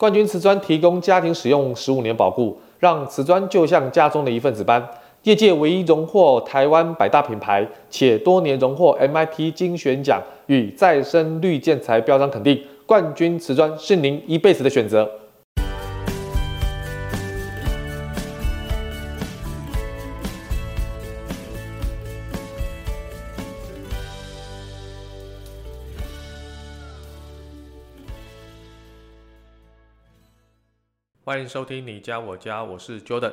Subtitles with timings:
[0.00, 4.82] 冠军瓷砖提供家庭使用十五年保固，让瓷砖就像家中的一份子般。
[5.24, 15.06] 业界唯一荣获台湾百大品牌，且多年荣获 MIT 精选奖与再生绿建材标章肯定，冠军瓷砖是您一辈子的选择。
[31.30, 33.32] 欢迎收听你家我家，我是 Jordan。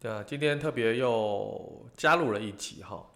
[0.00, 3.06] 那今天特别又加入了一集哈。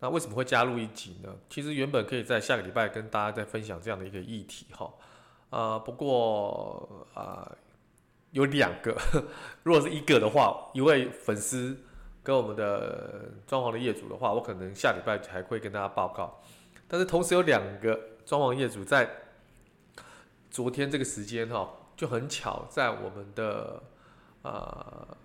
[0.00, 1.34] 那为什么会加入一集呢？
[1.48, 4.92] 其实原本可以在下个礼拜跟大家再分享这样的一个议题哈。
[5.48, 7.50] 啊，不过啊，
[8.32, 8.94] 有两个，
[9.62, 11.74] 如果是一个的话，一位粉丝
[12.22, 16.42] 跟我们的装潢的业主的话，我可能下礼拜还会跟大家报告。
[16.86, 19.08] 但是同时有两个装潢业主在
[20.50, 21.78] 昨天这个时间哈。
[22.02, 23.80] 就很巧，在我们的
[24.42, 25.16] 呃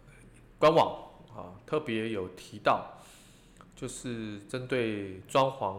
[0.59, 0.95] 官网
[1.35, 2.99] 啊，特别有提到，
[3.75, 5.75] 就是针对装潢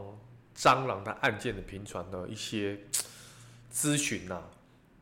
[0.56, 2.80] 蟑螂的案件的频传的一些
[3.72, 4.42] 咨询呐。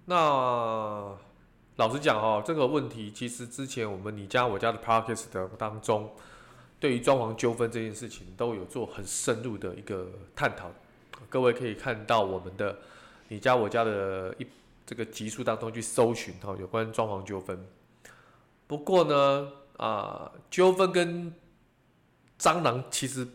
[0.04, 1.16] 那
[1.76, 6.12] 老实讲哦，这个问题其实之前我们你家我家的 podcast 的当中，
[6.78, 10.70] 对于装潢纠纷这件事情都有做很深入的一个探讨。
[11.30, 12.80] 各位可以看到我们的
[13.28, 14.46] 你家我家的一。
[14.86, 17.66] 这个集数当中去搜寻哈，有关装潢纠纷。
[18.68, 21.34] 不过呢，啊，纠纷跟
[22.38, 23.26] 蟑螂其实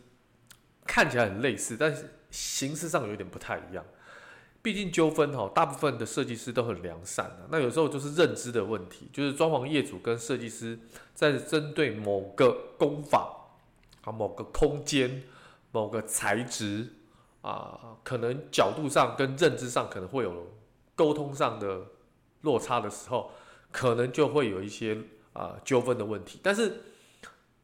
[0.85, 3.83] 看起来很类似，但是形式上有点不太一样。
[4.61, 10.79] 毕竟纠纷哈，大部分的设计师都很良善的，那有时候就是认知的问题，就是装潢业主跟设计师
[11.13, 13.49] 在针对某个工法
[14.05, 15.23] 啊、某个空间、
[15.73, 16.93] 某个材质
[17.41, 20.47] 啊，可能角度上跟认知上可能会有。
[21.01, 21.81] 沟通上的
[22.41, 23.31] 落差的时候，
[23.71, 24.95] 可能就会有一些
[25.33, 26.39] 啊纠纷的问题。
[26.43, 26.79] 但是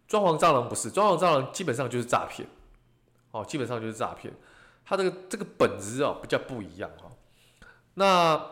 [0.07, 2.49] 装潢蟑螂不是，装潢蟑螂基本上就是诈骗，
[3.29, 4.33] 哦，基本上就是诈骗。
[4.83, 7.11] 它这个这个本质哦比较不一样哈。
[7.93, 8.43] 那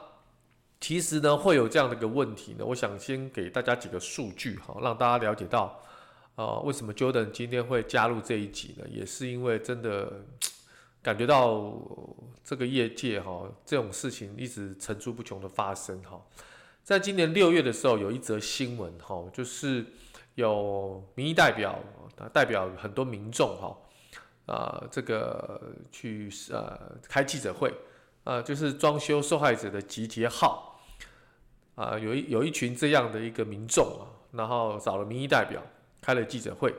[0.80, 5.82] 其实呢会有这样的一个问题呢，我想先给大家几个数据哈，让大家了解到
[6.36, 8.86] 啊为什么 Jordan 今天会加入这一集呢？
[8.88, 10.22] 也是因为真的。
[11.06, 11.72] 感觉到
[12.44, 16.20] 这个业界哈，这种事情一直层出不穷的发生哈。
[16.82, 19.86] 在今年六月的时候，有一则新闻哈，就是
[20.34, 21.78] 有民意代表
[22.34, 23.78] 代表很多民众哈，
[24.48, 27.72] 啊，这个去呃开记者会
[28.24, 30.82] 啊，就是装修受害者的集结号
[31.76, 35.62] 啊，有一有一群这样的一个民众啊，然后找了民意代表
[36.02, 36.74] 开了记者会。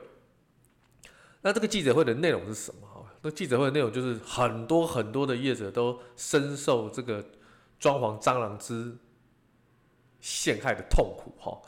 [1.39, 2.86] 那这个记者会的内容是什么？
[3.27, 7.21] 那记者会的内容就是很多很多的业者都深受这个
[7.77, 8.95] 装潢蟑螂之
[10.21, 11.61] 陷害的痛苦哈。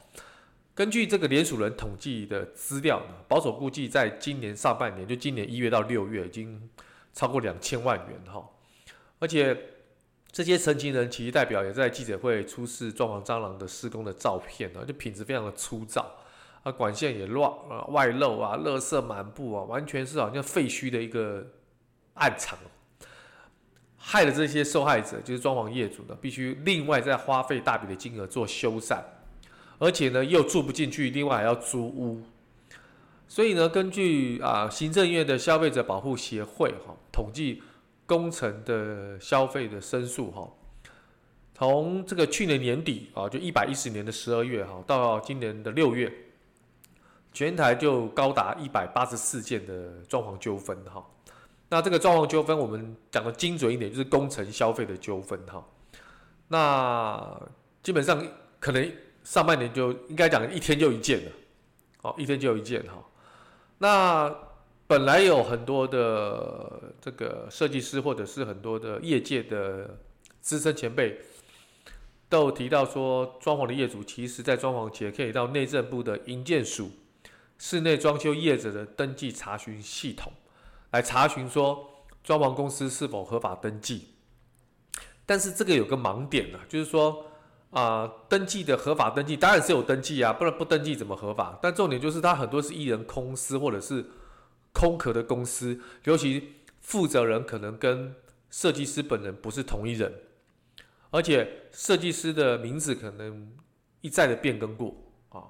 [0.73, 6.69] 根据这个联署人统计的资料，保守估计在今年上半年，就今年一月到六月，已经
[7.11, 8.49] 超过两千万元哈。
[9.19, 9.73] 而且
[10.31, 16.09] 这些陈情人其实代表也在记者会出示装潢蟑螂的施工的照片呢，就品质非常的粗糙。
[16.71, 21.45] 管线也乱啊，外漏啊，垃圾满布啊，完全是好像废墟的一个
[22.15, 22.57] 暗场，
[23.97, 28.99] 害了这些受害者，就是装潢业主呢，必须另外再花费大笔的金额做修缮，
[29.77, 32.21] 而且呢又住不进去，另外还要租屋。
[33.27, 37.61] 所以呢，根据啊行政院的消费者保护协会哈统计，
[38.05, 40.49] 工程的消费的申诉哈，
[41.53, 46.11] 从这个去年年底啊，就一百一十年的十二月哈，到今年的六月。
[47.31, 51.05] 全台就高达一百八十四件的装潢纠纷哈，
[51.69, 55.63] 那这个装潢纠纷我们讲的精准一点，就是工程消费的纠纷哈。
[56.47, 57.39] 那
[57.83, 58.25] 基本上
[58.59, 58.91] 可能
[59.23, 61.31] 上半年就应该讲一天就一件了，
[62.01, 63.05] 哦，一天就一件哈。
[63.77, 64.35] 那
[64.87, 69.99] 本来有很多的这个设计师或者是很多的业界的
[70.41, 71.19] 资深前辈，
[72.27, 76.89] 都提到说，装潢的业主其实在装潢前可以到内政部的营建署。
[77.59, 80.31] 室内装修业者的登记查询系统，
[80.91, 84.15] 来查询说装潢公司是否合法登记。
[85.25, 87.25] 但是这个有个盲点呢，就是说
[87.71, 91.59] 啊、登记的合法登记当然是有登记啊，不然不登记怎么合法？
[91.61, 94.09] 但重点就是它很多是一人公司或者是
[94.71, 98.15] 空壳的公司，尤其负责人可能跟
[98.49, 100.21] 设计师本人不是同一人，
[101.11, 103.51] 而且设计师的名字可能
[103.99, 104.95] 一再的变更过
[105.27, 105.43] 啊，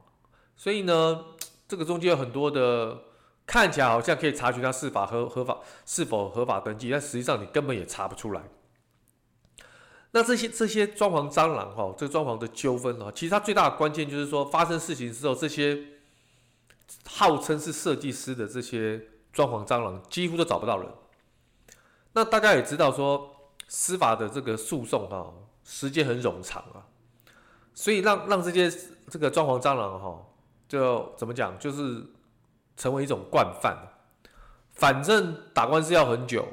[0.57, 1.23] 所以呢。
[1.69, 3.03] 这个中间有很多的
[3.45, 8.41] 看起来好像可以查询他是否合合法是否合法登记，但实际上你根本也查不出来。
[10.11, 15.77] 那这些这些装潢蟑螂哈，这个装潢的纠纷啊，其实它最大的关键就是说，发生事情之后，这些
[17.05, 18.99] 号称是设计师的这些
[19.31, 20.89] 装潢蟑螂几乎都找不到人。
[22.13, 23.29] 那大家也知道说，
[23.67, 25.31] 司法的这个诉讼哈，
[25.63, 26.89] 时间很冗长啊，
[27.75, 28.67] 所以让让这些
[29.11, 30.25] 这个装潢蟑螂哈，
[30.69, 32.01] 就怎么讲，就是
[32.77, 33.77] 成为一种惯犯。
[34.71, 36.47] 反正打官司要很久，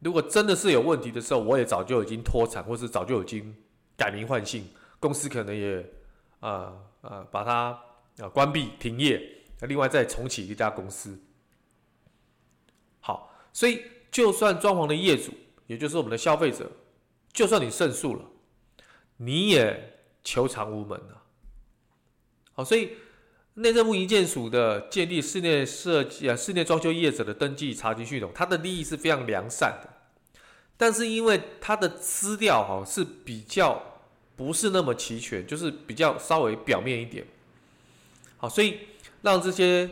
[0.00, 3.54] 如果真的是有问题的时候，我也早就已经脱产，或是早就已经
[3.96, 4.68] 改名换姓，
[4.98, 5.78] 公司可能也
[6.40, 7.78] 啊啊、呃呃、把它
[8.18, 9.22] 啊关闭停业，
[9.60, 11.16] 另外再重启一家公司。
[12.98, 13.82] 好，所以。
[14.12, 15.32] 就算装潢的业主，
[15.66, 16.70] 也就是我们的消费者，
[17.32, 18.22] 就算你胜诉了，
[19.16, 21.22] 你也求偿无门了。
[22.52, 22.90] 好，所以
[23.54, 29.88] 内政部营建署的建立室内设计啊、室内装修业者的登记查询系统，它的利益是非常良善的，
[30.76, 34.00] 但是因为它的资料哈是比较
[34.36, 37.26] 不是那么齐全，就是比较稍微表面一点。
[38.38, 38.78] 好，所以
[39.20, 39.90] 让这些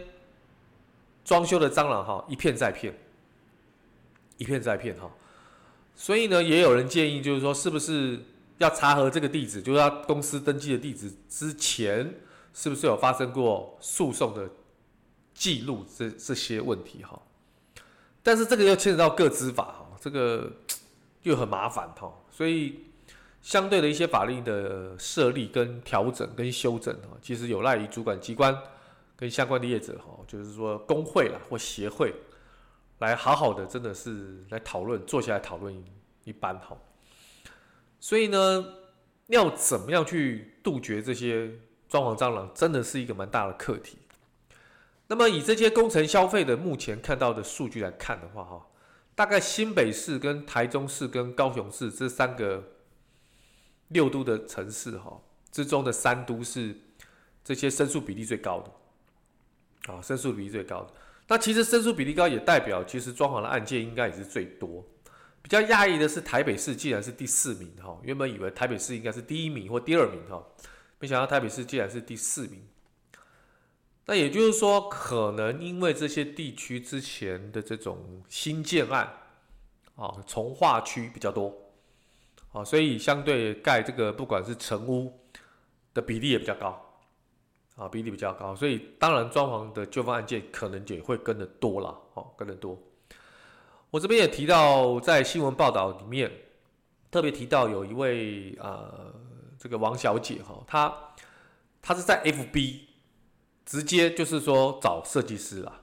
[1.24, 2.94] 装修的蟑螂哈一骗再骗。
[4.38, 5.10] 一骗再骗哈，
[5.94, 8.18] 所以呢，也有人建议，就是说，是不是
[8.56, 12.14] 要查核这个地址，就是他公司登记的地址之前，
[12.52, 14.48] 是不是有发生过诉讼的
[15.34, 17.20] 记录这这些问题哈？
[18.22, 20.52] 但是这个又牵扯到各资法哈，这个
[21.22, 22.80] 又很麻烦哈，所以
[23.40, 28.56] 相对的一些法令的设立跟调整跟修正哈，其实有赖于主管机关
[29.16, 32.12] 跟相关的业者哈，就是说工会啦或协会。
[32.98, 35.74] 来好好的，真的是来讨论，坐下来讨论
[36.24, 36.78] 一般好。
[37.98, 38.62] 所以呢，
[39.28, 41.50] 要怎么样去杜绝这些
[41.90, 43.98] 装潢蟑螂，真的是一个蛮大的课题。
[45.08, 48.66] 那么以这些工程消费的目前看到的数据来看的话，哈，
[49.16, 52.62] 大概新北市跟台中市跟高雄市这三个
[53.88, 55.20] 六都的城市哈
[55.50, 56.78] 之中的三都是
[57.42, 60.92] 这些申诉比例最高的，啊，申诉比例最高的。
[61.26, 64.86] 那其实申诉比例高，也代表其实装潢的案件应该也是最多。
[65.42, 70.40] 比较讶异的是台北市竟然是第四名哈，原本以为台北市应该是第一名或第二名哈，
[71.00, 72.64] 没想到台北市竟然是第四名。
[74.06, 79.12] 那也就是说，可能因为这些地区之前的这种新建案
[79.96, 81.52] 啊，重划区比较多
[82.52, 85.20] 啊，所以相对盖这个不管是成屋
[85.92, 86.86] 的比例也比较高。
[87.76, 92.78] 啊，比例比较高，所以当然装潢的纠纷案件可能也会跟得多了，哦，跟得多。
[93.90, 96.30] 我这边也提到，在新闻报道里面
[97.10, 99.14] 特别提到有一位呃，
[99.60, 101.14] 这个王小姐哈，她
[101.82, 102.80] 她是在 FB
[103.66, 105.82] 直接就是说找设计师啦，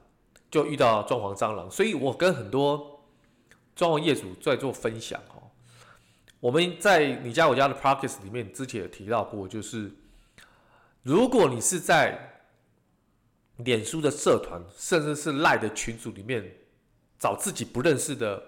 [0.51, 3.05] 就遇到装潢蟑螂，所以我跟很多
[3.75, 5.41] 装潢业主在做分享哈。
[6.39, 9.91] 我们在你家我家的 Podcast 里面之前也提到过，就是。
[11.03, 12.41] 如果你是在
[13.57, 16.57] 脸书的社团，甚至是赖的群组里面
[17.17, 18.43] 找自己不认识的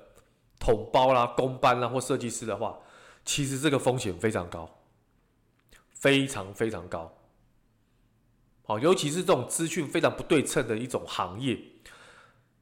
[0.60, 2.78] 统包啦、工班啦或设计师的话，
[3.24, 4.70] 其实这个风险非常高，
[6.00, 7.16] 非常非常高。
[8.63, 11.60] 好，尤其是这种资讯非常不对称的一种行业，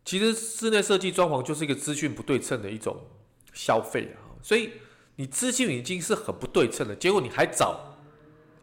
[0.04, 3.00] 其实室内设计装潢就是一个资讯不对称的一种
[3.54, 4.36] 消费啊。
[4.42, 4.72] 所以
[5.16, 7.84] 你资讯已经是很不对称的，结果你还找。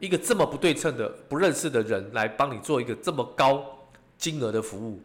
[0.01, 3.89] 一个这么不对称的、不认识的人来帮你做一个这么高
[4.19, 5.01] 金额的服务，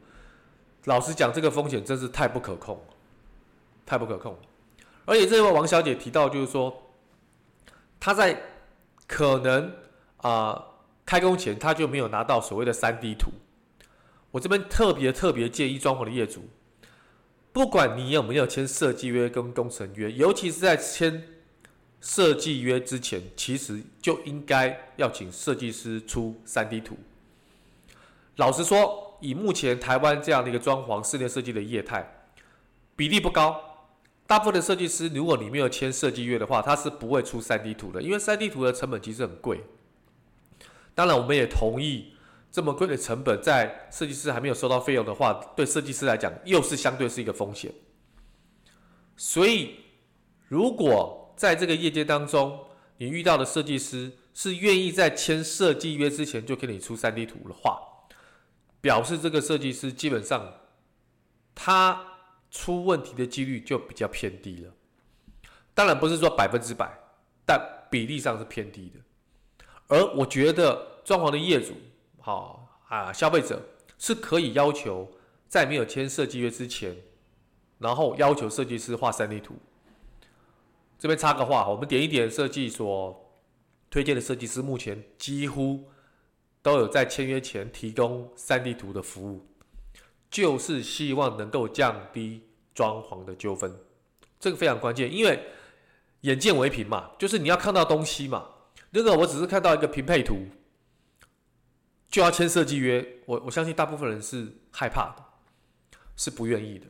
[0.86, 2.84] 老实讲，这个风险真是太不可控，
[3.86, 4.38] 太不可控。
[5.06, 6.92] 而且这位王小姐提到，就是说，
[7.98, 8.42] 她在
[9.10, 9.74] 可能
[10.18, 10.64] 啊、
[11.06, 13.32] 开工前，他就没有拿到所谓的三 D 图。
[14.32, 16.48] 我这边特别特别建议装潢的业主，
[17.52, 21.24] 不管你有没有签设计约跟工程约，尤其是在签。
[22.02, 26.98] 设计约之前，其实就应该要请设计师出 3D 图。
[28.38, 32.10] 老实说，以目前台湾这样的一个装潢室内设计的业态，
[32.96, 33.69] 比例不高。
[34.30, 39.64] 大部分的设计师，如果你没有签设计约的话，他是不会出 3D 图的，因为 3D 图的成本其实很贵。
[40.94, 42.14] 当然，我们也同意，
[42.52, 47.74] 这么贵的成本，在设计师还没有收到费用的话，对设计师来讲，又是相对是一个风险。
[49.18, 49.78] 所以，
[50.48, 52.68] 如果在这个业界当中，
[52.98, 57.80] 你遇到的设计师是愿意在签设计约之前就给你出 3D 图的话，
[58.80, 60.54] 表示这个设计师基本上
[61.56, 62.09] 他
[62.52, 64.74] 出问题的几率就比较偏低了。
[65.74, 66.92] 当然不是说百分之百，
[67.46, 69.00] 但比例上是偏低的。
[69.88, 71.74] 而我觉得装潢的业主，
[72.20, 73.62] 好啊，消费者
[73.98, 75.10] 是可以要求
[75.48, 76.96] 在没有签设计约之前，
[77.78, 79.56] 然后要求设计师画三 D 图。
[81.00, 83.34] 这边插个话，我们点一点设计所
[83.90, 85.90] 推荐的设计师，目前几乎
[86.62, 89.48] 都有在签约前提供 3D 图的服务，
[90.30, 92.44] 就是希望能够降低
[92.74, 93.74] 装潢的纠纷，
[94.40, 95.40] 这个非常关键，因为
[96.22, 98.48] 眼见为凭嘛，就是你要看到东西嘛。
[98.92, 100.48] 如果我只是看到一个平配图，
[102.10, 105.24] 就要签设计约，我我相信大部分人是害怕的，
[106.16, 106.86] 是不愿意的。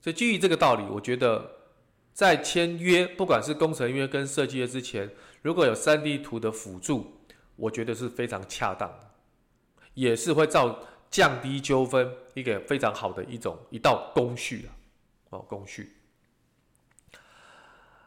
[0.00, 1.50] 所以基于这个道理，我觉得
[2.12, 5.10] 在签约，不管是工程约跟设计约之前，
[5.42, 7.20] 如果有三 D 图的辅助，
[7.56, 9.10] 我觉得是非常恰当的，
[9.94, 10.80] 也是会造
[11.14, 14.74] 降低纠纷一个非常好的一种一道工序啊，
[15.30, 15.96] 哦，工序。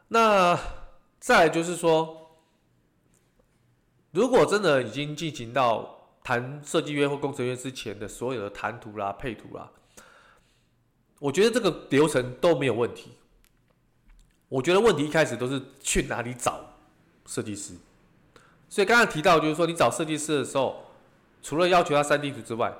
[0.08, 0.60] 那
[1.18, 2.38] 再就是说，
[4.10, 9.70] 如果真的已经进行到谈设计约或工程约之前的所有的谈图啦、配图啦。
[11.18, 13.12] 我觉得这个流程都没有问题。
[14.50, 16.60] 我觉得问题一开始都是去哪里找
[17.24, 17.72] 设计师。
[18.68, 20.84] 所以刚才提到，就是说你找设计师的时候，
[21.42, 22.70] 除了要求他三 D 图之外，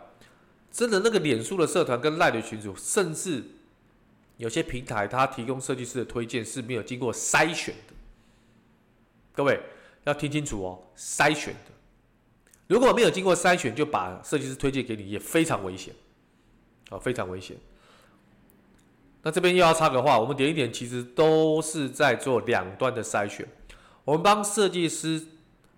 [0.70, 3.44] 真的那个脸书的社团跟赖的群组，甚至
[4.36, 7.94] 有些平台，它提供设计师的推荐是没有经过筛选的。
[9.32, 9.60] 各位
[10.04, 11.72] 要听清楚哦，筛选的。
[12.66, 15.94] 如果没有经过筛选就把设计师推荐给你，也非常危险，
[16.90, 17.56] 啊，非常危险。
[19.22, 23.48] 那这边又要插个话，我们点一点其实都是在做两端的筛选。
[24.04, 25.26] 我们帮设计师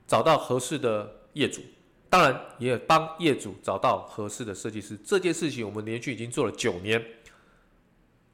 [0.06, 1.62] 找到合适的业主，
[2.10, 4.98] 当然也帮业主找到合适的设计师。
[5.02, 7.02] 这件事情我们连续已经做了九年。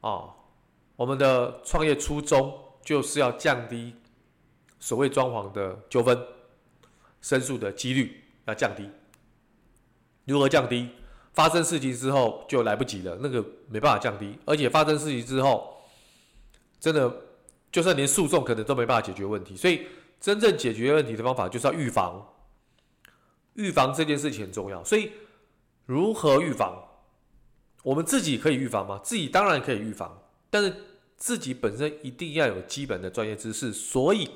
[0.01, 0.27] 啊，
[0.95, 2.53] 我们的创业初衷
[2.83, 3.95] 就是要降低
[4.79, 6.19] 所谓装潢的纠纷、
[7.21, 8.89] 申诉的几率要降低。
[10.25, 10.89] 如何降低？
[11.33, 15.83] 发生事情之后就来不及了，那个没办法降低，而且发生事情之后，
[16.79, 17.15] 真的
[17.71, 19.55] 就算连诉讼可能都没办法解决问题。
[19.55, 19.85] 所以
[20.19, 22.27] 真正解决问题的方法就是要预防，
[23.57, 24.83] 预防这件事情很重要。
[24.83, 25.11] 所以
[25.85, 26.83] 如何预防？
[27.83, 28.99] 我们自己可以预防吗？
[29.03, 30.73] 自己当然可以预防，但是
[31.15, 33.71] 自己本身一定要有基本的专业知识。
[33.71, 34.29] 所以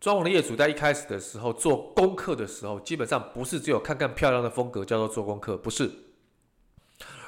[0.00, 5.90] 装潢的业主在一开始的时候做功课的时候，基本上不是只有看看漂亮的风格叫做做功课，不是。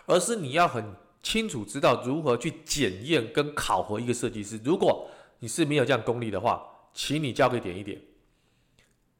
[0.06, 4.59] 而是你要很清楚知道如何去检验跟考核一个设计师。
[4.64, 6.62] 如果你是没有这样功力的话，
[6.94, 8.00] 请你交给点一点。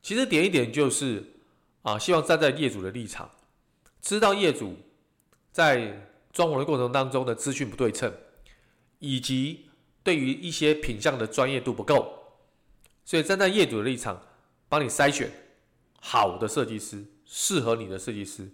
[0.03, 1.34] 其实点一点就是
[1.85, 3.31] 啊，希望站在业主的立场，
[4.01, 4.75] 知道业主
[5.53, 8.11] 在装潢的过程当中的资讯不对称，
[8.99, 9.67] 以及
[10.03, 12.11] 对于一些品相的专业度不够，
[13.05, 14.21] 所以站在业主的立场，
[14.67, 15.31] 帮你筛选
[16.01, 18.51] 好的设计师，适合你的设计师。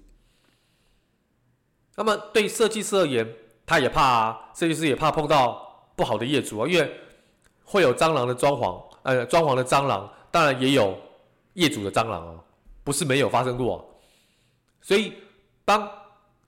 [1.95, 3.33] 那么对设计师而言，
[3.65, 7.01] 他也怕啊，设计师也怕碰到不好的业主啊，因为
[7.63, 10.99] 会有蟑螂的装潢，呃，装潢的蟑螂，当然也有
[11.55, 12.45] 业主的蟑螂啊，
[12.91, 14.03] 不是没有发生过。
[14.83, 15.13] 所以
[15.65, 15.89] 帮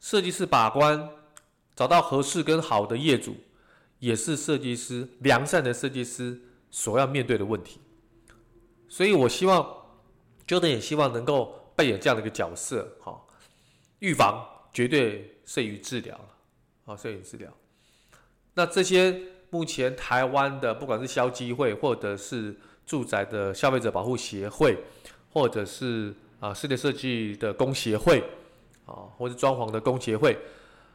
[0.01, 1.09] 设计师把关，
[1.77, 3.37] 找到合适跟好的业主，
[4.01, 7.81] 也是设计师良善的设计师所要面对的问题。
[8.89, 9.65] 所以我希望
[10.49, 13.23] ，Jordan 也希望能够扮演这样的一个角色，哈，
[14.01, 14.49] 预防。
[14.75, 16.29] 绝对胜于治疗了，
[16.87, 17.53] 好，胜于治疗。
[18.55, 19.21] 那这些
[19.51, 24.79] 目前台湾的，不管是消基会，或者是住宅的消费者保护协会，
[25.31, 28.19] 或者是啊室内设计的工协会，
[28.85, 30.37] 啊，或者装潢的工协会，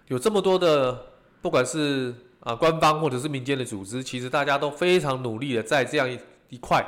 [0.08, 1.06] 有这么多的，
[1.42, 6.86] 不管是啊官方或者是民间的组织，其实大家都非常努力的在这样一一块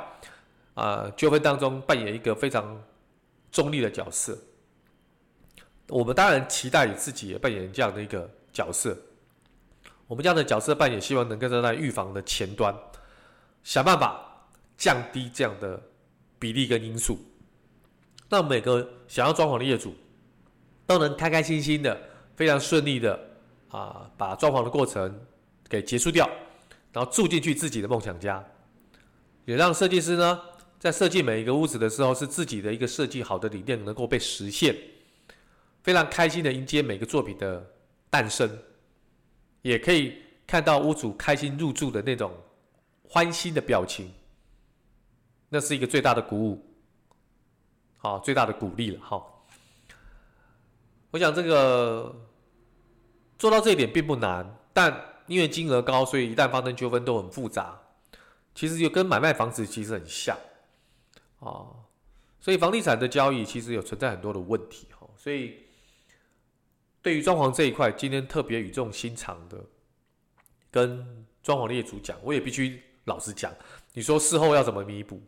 [0.74, 2.78] 啊纠纷当中扮演一个非常
[3.50, 4.36] 中立的角色。
[5.88, 8.94] 我们当然期待自己也扮演这样的一个角色。
[10.06, 12.74] 我们这样的角色扮演，希望能够站在预防的前端，
[13.64, 14.20] 想办法
[14.76, 15.80] 降低这样的
[16.38, 17.16] 比例跟因素，
[18.30, 19.92] 让每个想要装潢的业主
[20.86, 22.00] 都能开开心心的、
[22.36, 23.20] 非常顺利的
[23.68, 25.20] 啊，把装潢的过程
[25.68, 26.30] 给结束掉，
[26.92, 28.42] 然后住进去自己的梦想家。
[29.44, 30.40] 也让设计师呢，
[30.78, 34.76] 在设计每一个屋子的时候，是自己的一个设计好的理念能够被实现。
[35.82, 37.66] 非常开心的迎接每个作品的
[38.10, 38.48] 诞生，
[39.62, 40.14] 也可以
[40.46, 42.32] 看到屋主开心入住的那种
[43.08, 44.12] 欢欣的表情，
[45.48, 46.69] 那是一个最大的鼓舞，
[48.00, 49.46] 好，最大的鼓励了，好。
[51.12, 52.28] 我想这个
[53.38, 57.80] 做到这一点并不难，但因为金额高，所以一旦发生纠纷都很复杂。
[58.54, 60.36] 其实就跟买卖房子其实很像，
[61.38, 61.70] 啊，
[62.40, 65.56] 所以房地产的交易其实有存在很多的问题，哈，所以。
[67.02, 69.64] 对于装潢这一块，今天特别语重心长的
[70.70, 73.50] 跟装潢业主讲，我也必须老实讲，
[73.94, 75.18] 你说事后要怎么弥补？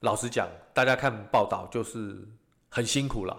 [0.00, 2.26] 老实讲，大家看报道就是
[2.68, 3.36] 很辛苦了，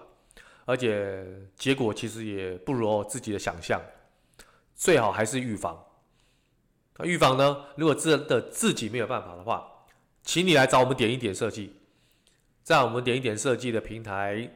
[0.66, 1.26] 而且
[1.56, 3.82] 结果其实也不如自己的想象。
[4.76, 5.78] 最好还是预防。
[6.98, 7.66] 那预防呢？
[7.78, 9.70] 如果真的自己没有办法的话，
[10.22, 11.74] 请你来找我们点一点设计，
[12.62, 14.50] 在我们点一点设计的平台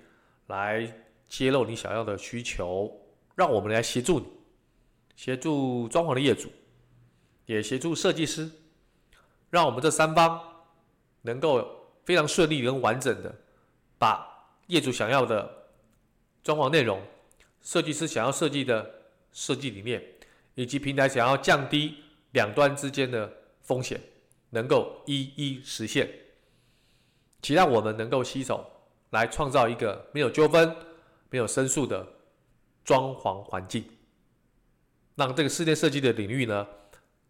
[0.47, 0.93] 来
[1.29, 2.91] 揭露你想要的需求，
[3.35, 4.27] 让我们来协助你，
[5.15, 6.49] 协助装潢的业主，
[7.45, 8.51] 也协助设计师，
[9.49, 10.39] 让我们这三方
[11.21, 13.33] 能够非常顺利跟完整的
[13.97, 14.27] 把
[14.67, 15.67] 业主想要的
[16.43, 17.01] 装潢内容，
[17.61, 18.89] 设计师想要设计的
[19.31, 20.03] 设计理念，
[20.55, 21.95] 以及平台想要降低
[22.31, 23.31] 两端之间的
[23.61, 23.99] 风险，
[24.49, 26.09] 能够一一实现，
[27.41, 28.69] 期待我们能够携手
[29.11, 30.75] 来创造一个没有纠纷、
[31.29, 32.05] 没有申诉的
[32.83, 33.85] 装潢环境，
[35.15, 36.67] 让这个室内设计的领域呢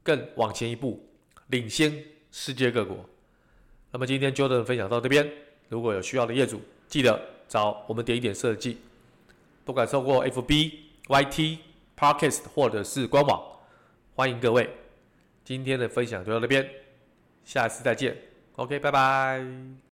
[0.02, 1.08] 更往前一步，
[1.48, 3.08] 领先世界各国。
[3.94, 5.32] 那么今天 Jordan 分享到这边，
[5.70, 8.80] 如果有需要的业主，记得找我们点一点设计，
[9.64, 10.74] 不管透过 FB、
[11.08, 11.60] YT、
[11.96, 13.40] Podcast 或者是官网，
[14.16, 14.68] 欢迎各位。
[15.46, 16.68] 今天的分享就到这边，
[17.46, 18.18] 下次再见。
[18.56, 19.93] OK，拜拜。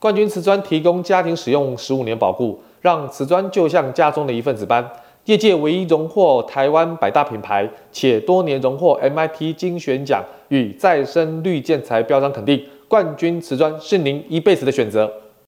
[0.00, 4.88] 冠军瓷砖提供家庭使用十五年保固，让瓷砖就像家中的一份子般。
[5.24, 15.12] 业界唯一荣获台湾百大品牌，且多年荣获 MIT 精选奖与再生绿建材标章肯定，冠军瓷砖是您一辈子的选择。